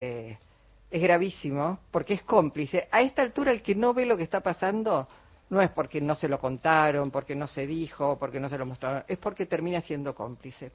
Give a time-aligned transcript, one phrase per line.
[0.00, 0.36] eh,
[0.90, 2.88] es gravísimo porque es cómplice.
[2.90, 5.08] A esta altura el que no ve lo que está pasando
[5.48, 8.66] no es porque no se lo contaron, porque no se dijo, porque no se lo
[8.66, 10.72] mostraron, es porque termina siendo cómplice.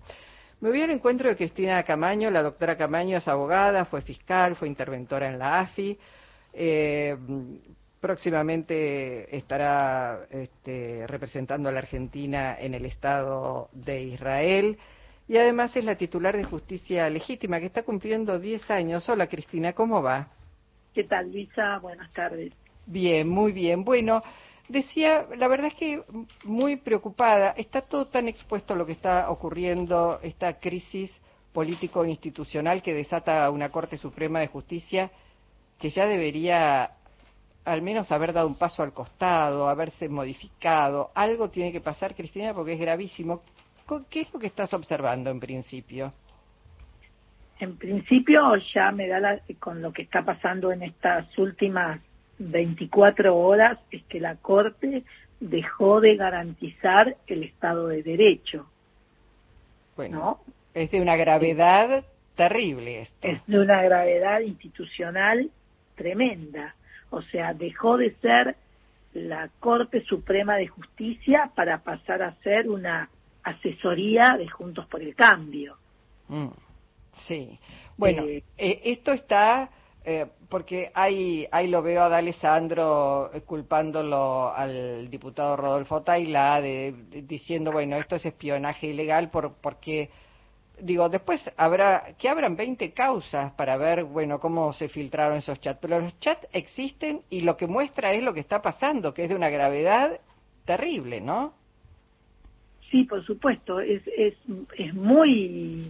[0.59, 2.29] Me voy al encuentro de Cristina Camaño.
[2.29, 5.97] La doctora Camaño es abogada, fue fiscal, fue interventora en la AFI.
[6.53, 7.17] Eh,
[7.99, 14.77] próximamente estará este, representando a la Argentina en el Estado de Israel
[15.31, 19.07] y además es la titular de Justicia Legítima que está cumpliendo 10 años.
[19.07, 20.27] Hola Cristina, ¿cómo va?
[20.93, 21.79] ¿Qué tal, Luisa?
[21.79, 22.51] Buenas tardes.
[22.85, 23.85] Bien, muy bien.
[23.85, 24.21] Bueno,
[24.67, 26.03] decía, la verdad es que
[26.43, 31.09] muy preocupada, está todo tan expuesto a lo que está ocurriendo, esta crisis
[31.53, 35.11] político-institucional que desata una Corte Suprema de Justicia
[35.79, 36.91] que ya debería
[37.63, 41.09] al menos haber dado un paso al costado, haberse modificado.
[41.15, 43.43] Algo tiene que pasar, Cristina, porque es gravísimo.
[44.09, 46.13] ¿Qué es lo que estás observando en principio?
[47.59, 51.99] En principio ya me da la, con lo que está pasando en estas últimas
[52.39, 55.03] 24 horas es que la Corte
[55.39, 58.67] dejó de garantizar el Estado de Derecho.
[59.95, 60.39] Bueno,
[60.73, 62.03] es de una gravedad
[62.35, 63.27] terrible esto.
[63.27, 65.51] Es de una gravedad institucional
[65.95, 66.75] tremenda.
[67.09, 68.55] O sea, dejó de ser
[69.13, 73.09] la Corte Suprema de Justicia para pasar a ser una
[73.43, 75.77] asesoría de Juntos por el Cambio.
[76.27, 76.49] Mm,
[77.27, 77.57] sí.
[77.97, 79.69] Bueno, eh, eh, esto está
[80.03, 86.93] eh, porque ahí, ahí lo veo a D'Alessandro eh, culpándolo al diputado Rodolfo Taila de,
[87.27, 90.09] diciendo, bueno, esto es espionaje ilegal por, porque,
[90.79, 95.79] digo, después habrá, que abran 20 causas para ver, bueno, cómo se filtraron esos chats,
[95.79, 99.29] pero los chats existen y lo que muestra es lo que está pasando, que es
[99.29, 100.19] de una gravedad
[100.65, 101.53] terrible, ¿no?
[102.91, 104.35] Sí, por supuesto, es, es,
[104.77, 105.89] es muy,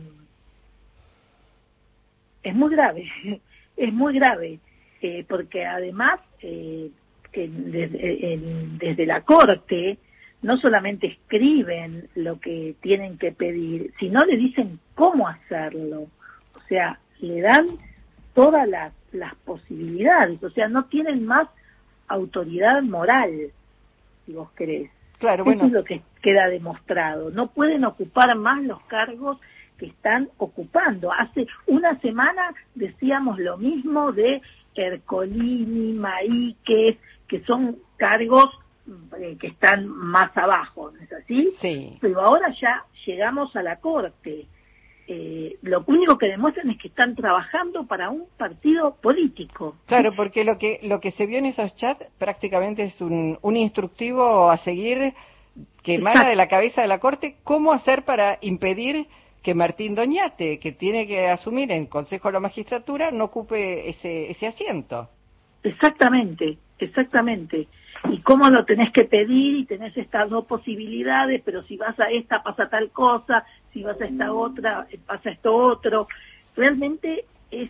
[2.43, 3.11] es muy grave
[3.77, 4.59] es muy grave,
[5.01, 6.91] eh, porque además eh,
[7.33, 8.39] desde,
[8.77, 9.97] desde la Corte
[10.41, 16.07] no solamente escriben lo que tienen que pedir, sino le dicen cómo hacerlo.
[16.55, 17.67] O sea, le dan
[18.33, 21.47] todas las, las posibilidades, o sea, no tienen más
[22.07, 23.51] autoridad moral,
[24.25, 24.89] si vos querés.
[25.19, 27.31] Claro, Eso es lo que queda demostrado.
[27.31, 29.39] No pueden ocupar más los cargos
[29.77, 31.11] que están ocupando.
[31.11, 34.41] Hace una semana decíamos lo mismo de
[34.75, 38.49] Ercolini, Maíquez, que son cargos
[39.19, 41.49] eh, que están más abajo, ¿no es así?
[41.59, 41.97] Sí.
[42.01, 44.47] Pero ahora ya llegamos a la Corte.
[45.07, 49.75] Eh, lo único que demuestran es que están trabajando para un partido político.
[49.87, 53.57] Claro, porque lo que lo que se vio en esos chats prácticamente es un, un
[53.57, 55.13] instructivo a seguir
[55.83, 59.07] que emana de la cabeza de la Corte cómo hacer para impedir
[59.43, 64.29] que Martín Doñate, que tiene que asumir en Consejo de la Magistratura, no ocupe ese,
[64.29, 65.09] ese asiento.
[65.63, 67.67] Exactamente, exactamente.
[68.09, 72.09] Y cómo lo tenés que pedir y tenés estas dos posibilidades, pero si vas a
[72.09, 76.07] esta pasa tal cosa, si vas a esta otra pasa esto otro.
[76.55, 77.69] Realmente es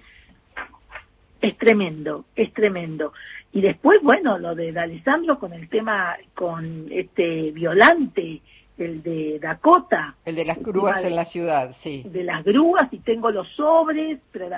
[1.42, 3.14] es tremendo, es tremendo.
[3.52, 8.42] Y después, bueno, lo de Alessandro con el tema, con este violante,
[8.78, 10.16] el de Dakota.
[10.26, 12.04] El de las grúas en la ciudad, sí.
[12.06, 14.50] De las grúas y tengo los sobres, pero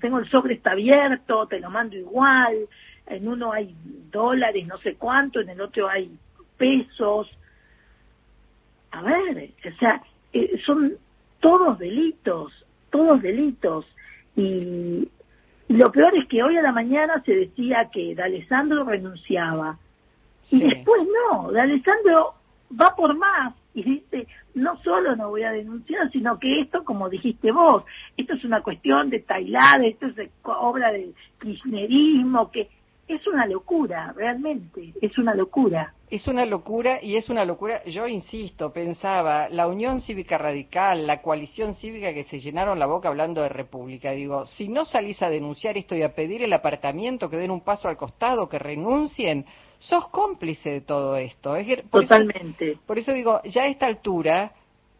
[0.00, 2.56] tengo el sobre está abierto, te lo mando igual.
[3.06, 3.74] En uno hay
[4.10, 6.10] dólares, no sé cuánto, en el otro hay
[6.56, 7.28] pesos.
[8.92, 10.02] A ver, o sea,
[10.32, 10.94] eh, son
[11.40, 12.52] todos delitos,
[12.90, 13.86] todos delitos.
[14.36, 15.08] Y,
[15.76, 19.78] lo peor es que hoy a la mañana se decía que D'Alessandro renunciaba.
[20.50, 22.34] Y después no, D'Alessandro
[22.78, 27.08] va por más y dice, no solo no voy a denunciar, sino que esto, como
[27.08, 27.84] dijiste vos,
[28.16, 32.68] esto es una cuestión de tailada, esto es obra del kirchnerismo, que
[33.14, 35.94] es una locura, realmente, es una locura.
[36.08, 41.20] Es una locura y es una locura, yo insisto, pensaba, la Unión Cívica Radical, la
[41.20, 45.28] coalición cívica que se llenaron la boca hablando de república, digo, si no salís a
[45.28, 49.44] denunciar esto y a pedir el apartamiento, que den un paso al costado, que renuncien,
[49.78, 51.56] sos cómplice de todo esto.
[51.90, 52.78] Totalmente.
[52.86, 54.52] por eso digo, ya a esta altura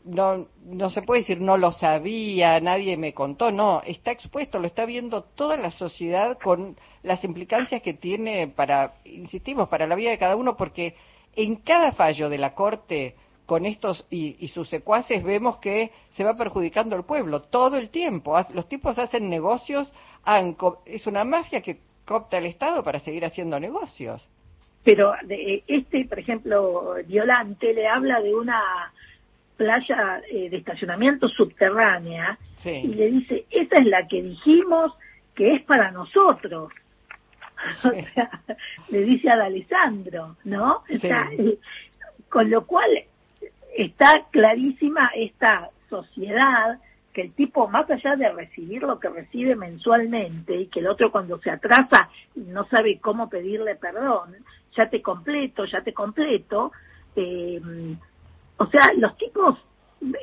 [0.04, 4.66] no, no se puede decir no lo sabía, nadie me contó, no, está expuesto, lo
[4.66, 10.10] está viendo toda la sociedad con las implicancias que tiene para, insistimos, para la vida
[10.10, 10.94] de cada uno, porque
[11.36, 13.14] en cada fallo de la Corte
[13.46, 17.90] con estos y, y sus secuaces vemos que se va perjudicando el pueblo todo el
[17.90, 18.38] tiempo.
[18.54, 19.92] Los tipos hacen negocios,
[20.86, 24.26] es una mafia que copta el Estado para seguir haciendo negocios
[24.84, 28.60] pero de, este, por ejemplo, Violante le habla de una
[29.60, 34.94] playa eh, de estacionamiento subterránea y le dice, esa es la que dijimos
[35.34, 36.72] que es para nosotros.
[37.84, 38.40] O sea,
[38.88, 40.82] le dice a Alessandro, ¿no?
[40.88, 41.58] Eh,
[42.30, 42.88] con lo cual
[43.76, 46.78] está clarísima esta sociedad
[47.12, 51.12] que el tipo, más allá de recibir lo que recibe mensualmente y que el otro
[51.12, 54.36] cuando se atrasa no sabe cómo pedirle perdón,
[54.74, 56.72] ya te completo, ya te completo,
[57.14, 57.60] eh,
[58.60, 59.56] o sea, los tipos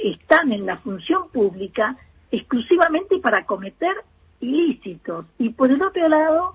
[0.04, 1.98] están en la función pública
[2.30, 3.96] exclusivamente para cometer
[4.40, 6.54] ilícitos y por el otro lado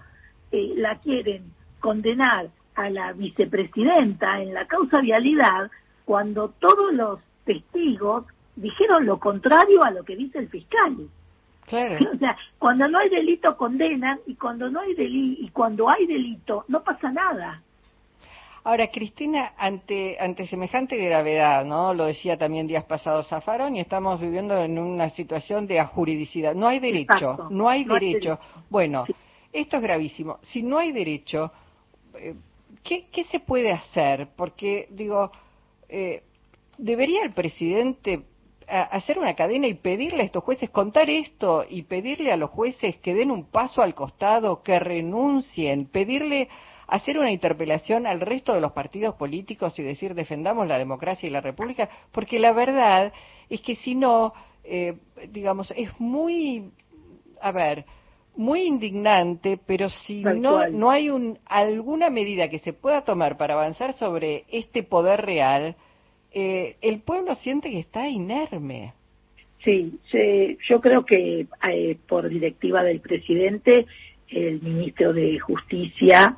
[0.52, 5.72] eh, la quieren condenar a la vicepresidenta en la causa vialidad
[6.04, 11.08] cuando todos los testigos dijeron lo contrario a lo que dice el fiscal.
[11.66, 12.10] Claro.
[12.14, 16.06] O sea, cuando no hay delito condenan y cuando no hay delito y cuando hay
[16.06, 17.60] delito no pasa nada.
[18.64, 21.94] Ahora, Cristina, ante, ante semejante gravedad, ¿no?
[21.94, 26.54] Lo decía también días pasados Zafarón y estamos viviendo en una situación de ajuridicidad.
[26.54, 28.38] No hay derecho, no hay derecho.
[28.70, 29.04] Bueno,
[29.52, 30.38] esto es gravísimo.
[30.42, 31.50] Si no hay derecho,
[32.14, 32.34] eh,
[32.84, 34.28] ¿qué, qué se puede hacer?
[34.36, 35.32] Porque, digo,
[35.88, 36.22] eh,
[36.78, 38.22] ¿debería el presidente
[38.68, 42.96] hacer una cadena y pedirle a estos jueces contar esto y pedirle a los jueces
[42.98, 46.48] que den un paso al costado, que renuncien, pedirle
[46.92, 51.32] hacer una interpelación al resto de los partidos políticos y decir defendamos la democracia y
[51.32, 53.14] la república, porque la verdad
[53.48, 54.98] es que si no, eh,
[55.30, 56.70] digamos, es muy,
[57.40, 57.86] a ver,
[58.36, 63.54] muy indignante, pero si no, no hay un, alguna medida que se pueda tomar para
[63.54, 65.76] avanzar sobre este poder real,
[66.30, 68.92] eh, el pueblo siente que está inerme.
[69.64, 69.98] Sí,
[70.68, 73.86] yo creo que eh, por directiva del presidente,
[74.28, 76.36] el ministro de Justicia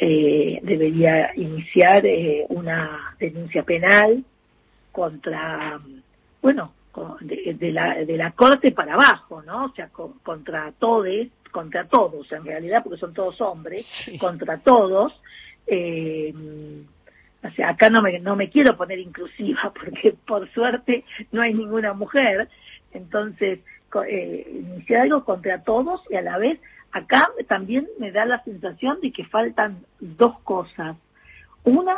[0.00, 4.24] eh, debería iniciar eh, una denuncia penal
[4.92, 5.80] contra,
[6.42, 6.72] bueno,
[7.20, 9.66] de, la, de la corte para abajo, ¿no?
[9.66, 11.06] O sea, contra todos,
[11.50, 13.86] contra todos, en realidad, porque son todos hombres,
[14.18, 15.12] contra todos.
[15.66, 16.32] Eh,
[17.42, 21.54] o sea, acá no me, no me quiero poner inclusiva porque por suerte no hay
[21.54, 22.48] ninguna mujer.
[22.92, 23.60] Entonces,
[24.08, 26.60] eh, iniciar algo contra todos y a la vez
[26.94, 30.96] acá también me da la sensación de que faltan dos cosas.
[31.64, 31.96] Una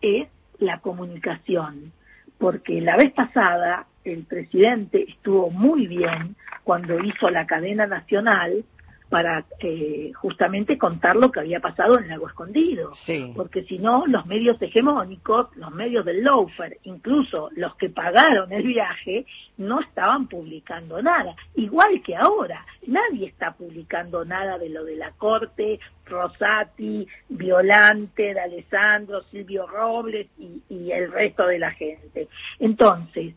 [0.00, 1.92] es la comunicación,
[2.38, 8.64] porque la vez pasada el presidente estuvo muy bien cuando hizo la cadena nacional
[9.08, 12.92] para eh, justamente contar lo que había pasado en el Lago Escondido.
[13.36, 18.64] Porque si no, los medios hegemónicos, los medios del Loafer, incluso los que pagaron el
[18.64, 19.24] viaje,
[19.58, 21.36] no estaban publicando nada.
[21.54, 28.40] Igual que ahora, nadie está publicando nada de lo de la Corte, Rosati, Violante, de
[28.40, 32.28] Alessandro, Silvio Robles y, el resto de la gente.
[32.58, 33.34] Entonces,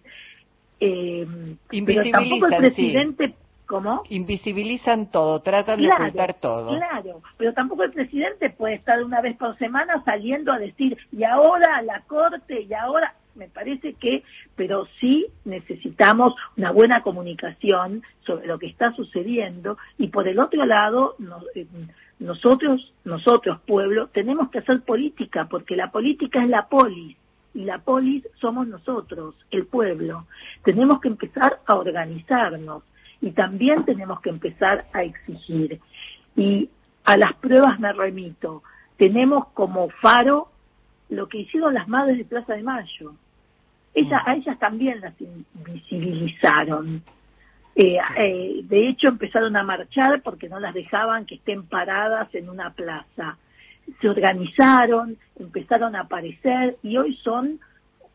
[0.80, 1.27] eh,
[1.69, 3.36] pero tampoco el presidente...
[3.69, 4.01] ¿Cómo?
[4.10, 6.75] Invisibilizan todo, tratan de ocultar todo.
[6.75, 11.24] Claro, pero tampoco el presidente puede estar una vez por semana saliendo a decir, y
[11.24, 14.24] ahora la Corte, y ahora, me parece que,
[14.56, 20.66] pero sí necesitamos una buena comunicación sobre lo que está sucediendo, y por el otro
[20.66, 21.16] lado,
[21.54, 21.68] eh,
[22.18, 27.16] nosotros, nosotros, pueblo, tenemos que hacer política, porque la política es la polis,
[27.54, 30.25] y la polis somos nosotros, el pueblo.
[30.63, 32.81] Tenemos que empezar a organizarnos
[33.21, 35.80] y también tenemos que empezar a exigir.
[36.36, 36.69] Y
[37.04, 38.64] a las pruebas me remito.
[38.97, 40.49] Tenemos como faro
[41.09, 43.14] lo que hicieron las madres de Plaza de Mayo.
[43.94, 47.02] Ella, a ellas también las invisibilizaron.
[47.76, 52.49] Eh, eh, de hecho, empezaron a marchar porque no las dejaban que estén paradas en
[52.49, 53.38] una plaza.
[53.99, 57.59] Se organizaron, empezaron a aparecer y hoy son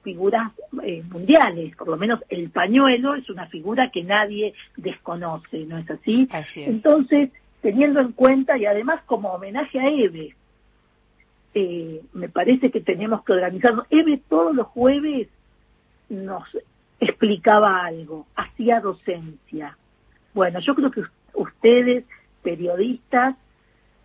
[0.05, 0.53] figuras
[0.85, 5.91] eh, mundiales, por lo menos el pañuelo es una figura que nadie desconoce, ¿no es
[5.91, 6.29] así?
[6.55, 7.31] Entonces,
[7.63, 10.37] teniendo en cuenta y además como homenaje a Eve,
[11.55, 13.87] eh, me parece que tenemos que organizarnos.
[13.91, 15.29] Eve todos los jueves
[16.09, 16.45] nos
[17.01, 19.77] explicaba algo, hacía docencia.
[20.35, 22.05] Bueno, yo creo que ustedes,
[22.43, 23.37] periodistas,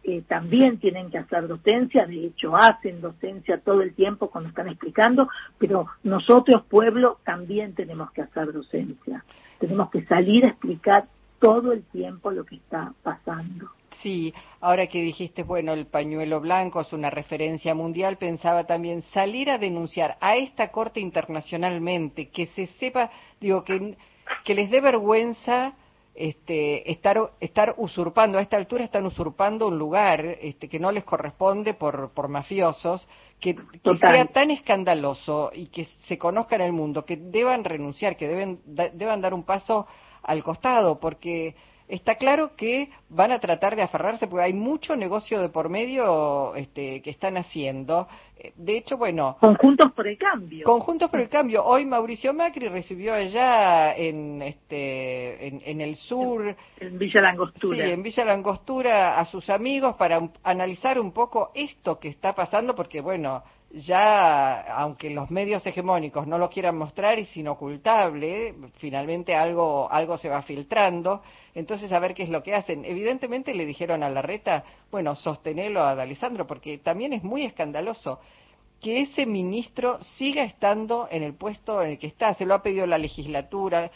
[0.04, 4.70] eh, también tienen que hacer docencia, de hecho hacen docencia todo el tiempo cuando están
[4.70, 5.28] explicando,
[5.58, 9.24] pero nosotros, pueblo, también tenemos que hacer docencia.
[9.60, 11.08] Tenemos que salir a explicar
[11.40, 13.70] todo el tiempo lo que está pasando.
[14.02, 19.50] Sí, ahora que dijiste, bueno, el pañuelo blanco es una referencia mundial, pensaba también salir
[19.50, 23.98] a denunciar a esta corte internacionalmente, que se sepa, digo, que,
[24.46, 25.74] que les dé vergüenza
[26.20, 31.06] este, estar, estar usurpando, a esta altura están usurpando un lugar este, que no les
[31.06, 33.08] corresponde por, por mafiosos,
[33.40, 33.56] que,
[33.98, 38.60] sea tan escandaloso y que se conozca en el mundo, que deban renunciar, que deben,
[38.66, 39.88] deban dar un paso
[40.22, 41.56] al costado, porque
[41.90, 46.56] está claro que van a tratar de aferrarse porque hay mucho negocio de por medio
[46.56, 48.08] este, que están haciendo.
[48.38, 49.38] Eh, de hecho, bueno.
[49.40, 50.64] Conjuntos por el cambio.
[50.64, 51.66] Conjuntos por el cambio.
[51.66, 56.56] Hoy Mauricio Macri recibió allá en, este, en, el sur.
[56.80, 57.86] En Villa Langostura.
[57.86, 62.76] Sí, en Villa Langostura a sus amigos para analizar un poco esto que está pasando
[62.76, 69.92] porque, bueno, ya, aunque los medios hegemónicos no lo quieran mostrar, es inocultable, finalmente algo,
[69.92, 71.22] algo se va filtrando,
[71.54, 72.84] entonces a ver qué es lo que hacen.
[72.84, 78.20] Evidentemente le dijeron a la reta, bueno, sostenelo a D'Alessandro, porque también es muy escandaloso
[78.82, 82.64] que ese ministro siga estando en el puesto en el que está, se lo ha
[82.64, 83.92] pedido la legislatura,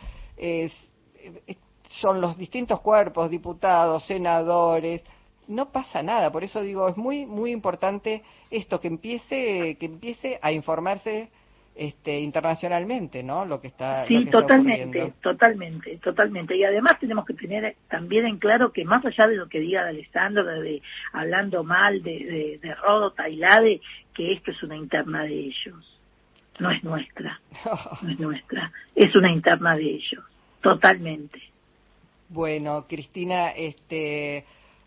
[2.01, 5.03] son los distintos cuerpos, diputados, senadores,
[5.47, 6.31] no pasa nada.
[6.31, 11.29] Por eso digo, es muy muy importante esto que empiece que empiece a informarse
[11.75, 13.45] este, internacionalmente, ¿no?
[13.45, 14.05] Lo que está.
[14.07, 16.55] Sí, totalmente, totalmente, totalmente.
[16.55, 19.83] Y además tenemos que tener también en claro que más allá de lo que diga
[19.83, 20.81] de Alessandro, de,
[21.13, 23.81] hablando mal de, de, Rodo Tailade,
[24.13, 25.99] que esto es una interna de ellos,
[26.59, 27.39] no es nuestra,
[28.01, 30.23] no es nuestra, es una interna de ellos,
[30.61, 31.39] totalmente.
[32.29, 34.45] Bueno, Cristina, este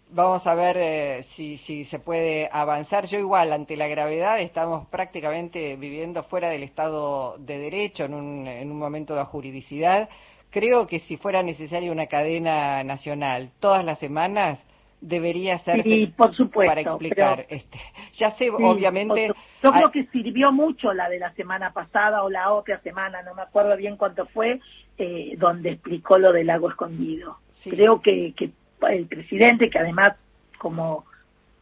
[0.08, 3.06] Vamos a ver eh, si, si se puede avanzar.
[3.06, 8.46] Yo igual, ante la gravedad, estamos prácticamente viviendo fuera del Estado de Derecho, en un,
[8.46, 10.08] en un momento de juridicidad.
[10.50, 14.64] Creo que si fuera necesaria una cadena nacional todas las semanas,
[15.00, 15.84] debería ser
[16.16, 17.46] por supuesto, para explicar.
[17.48, 17.78] este,
[18.12, 19.32] ya sé, obviamente.
[19.62, 23.34] Yo creo que sirvió mucho la de la semana pasada o la otra semana, no
[23.34, 24.60] me acuerdo bien cuánto fue,
[24.98, 27.38] eh, donde explicó lo del lago escondido.
[27.64, 28.50] Creo que, que
[28.90, 30.12] el presidente, que además
[30.59, 31.04] como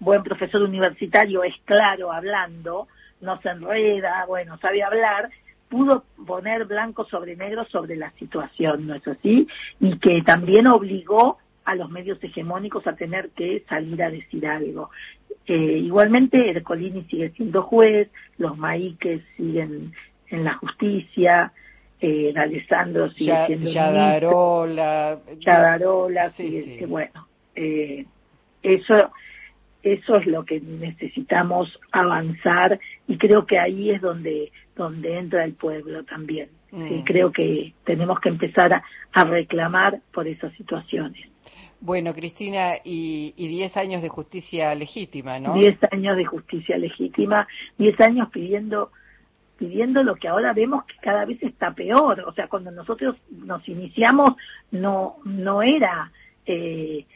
[0.00, 2.88] buen profesor universitario es claro hablando,
[3.21, 5.30] no se enreda, bueno, sabe hablar,
[5.68, 9.47] pudo poner blanco sobre negro sobre la situación, ¿no es así?
[9.80, 14.90] Y que también obligó a los medios hegemónicos a tener que salir a decir algo.
[15.47, 19.92] Eh, igualmente, Ercolini sigue siendo juez, los maíques siguen
[20.28, 21.52] en la justicia,
[22.06, 28.04] eh, Alessandro sigue ya, siendo Yadarola, Yadarola, sí, bueno, eh,
[28.62, 29.11] eso
[29.82, 35.54] eso es lo que necesitamos avanzar y creo que ahí es donde donde entra el
[35.54, 36.50] pueblo también.
[36.70, 37.04] Sí, mm.
[37.04, 38.82] creo que tenemos que empezar
[39.12, 41.26] a, reclamar por esas situaciones.
[41.80, 45.54] Bueno, Cristina, y, y 10 años de justicia legítima, ¿no?
[45.54, 47.46] 10 años de justicia legítima,
[47.78, 48.90] 10 años pidiendo
[49.56, 52.20] pidiendo lo que ahora vemos que cada vez está peor.
[52.26, 54.34] O sea, cuando nosotros nos iniciamos
[54.70, 56.11] no no era
[56.46, 57.06] eh,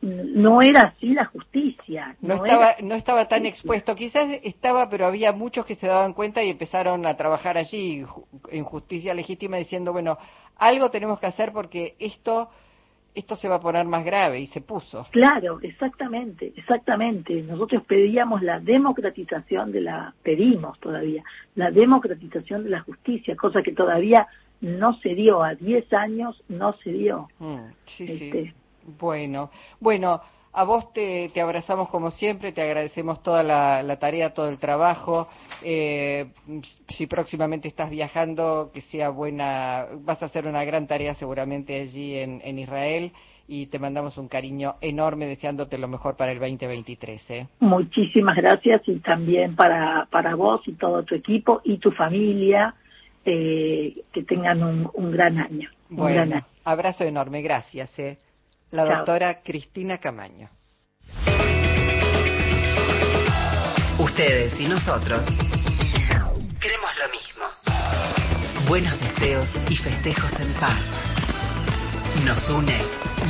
[0.00, 2.16] no era así la justicia.
[2.20, 3.94] No, estaba no estaba tan expuesto.
[3.94, 8.04] Quizás estaba, pero había muchos que se daban cuenta y empezaron a trabajar allí
[8.50, 10.18] en justicia legítima diciendo bueno
[10.56, 12.50] algo tenemos que hacer porque esto
[13.14, 15.06] esto se va a poner más grave y se puso.
[15.10, 17.42] Claro, exactamente, exactamente.
[17.42, 21.22] Nosotros pedíamos la democratización de la, pedimos todavía,
[21.54, 24.26] la democratización de la justicia, cosa que todavía
[24.60, 27.28] no se dio, a 10 años no se dio.
[27.38, 28.24] Mm, sí, sí.
[28.24, 28.54] Este,
[28.98, 30.20] bueno, bueno,
[30.54, 35.28] a vos te, te, abrazamos como siempre, te agradecemos toda la, tarea, todo el trabajo.
[35.62, 36.26] Eh,
[36.88, 42.16] si próximamente estás viajando, que sea buena, vas a hacer una gran tarea seguramente allí
[42.16, 43.12] en, en Israel
[43.46, 47.30] y te mandamos un cariño enorme deseándote lo mejor para el 2023.
[47.30, 47.46] ¿eh?
[47.60, 52.74] Muchísimas gracias y también para, para vos y todo tu equipo y tu familia,
[53.24, 55.68] eh, que tengan un, un gran año.
[55.88, 57.98] Bueno, abrazo enorme, gracias.
[57.98, 58.18] ¿eh?
[58.74, 60.48] La doctora Cristina Camaño.
[64.00, 65.24] Ustedes y nosotros
[66.60, 68.66] queremos lo mismo.
[68.68, 70.80] Buenos deseos y festejos en paz.
[72.24, 73.14] Nos une